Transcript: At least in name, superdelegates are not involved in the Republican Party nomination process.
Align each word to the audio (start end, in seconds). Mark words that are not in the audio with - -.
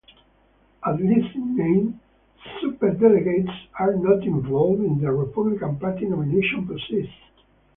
At 0.83 0.95
least 0.99 1.35
in 1.35 1.55
name, 1.55 1.99
superdelegates 2.59 3.53
are 3.77 3.93
not 3.97 4.23
involved 4.23 4.81
in 4.83 4.99
the 4.99 5.11
Republican 5.11 5.77
Party 5.77 6.05
nomination 6.07 6.65
process. 6.65 7.05